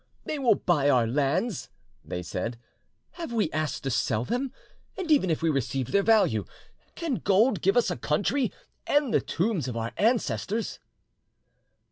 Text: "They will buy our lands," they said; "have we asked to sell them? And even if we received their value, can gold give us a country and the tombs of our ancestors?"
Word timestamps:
"They 0.23 0.39
will 0.39 0.55
buy 0.55 0.89
our 0.89 1.05
lands," 1.05 1.69
they 2.03 2.23
said; 2.23 2.57
"have 3.21 3.31
we 3.31 3.51
asked 3.51 3.83
to 3.83 3.91
sell 3.91 4.25
them? 4.25 4.51
And 4.97 5.11
even 5.11 5.29
if 5.29 5.43
we 5.43 5.49
received 5.51 5.91
their 5.91 6.01
value, 6.01 6.43
can 6.95 7.17
gold 7.23 7.61
give 7.61 7.77
us 7.77 7.91
a 7.91 7.97
country 7.97 8.51
and 8.87 9.13
the 9.13 9.21
tombs 9.21 9.67
of 9.67 9.77
our 9.77 9.91
ancestors?" 9.97 10.79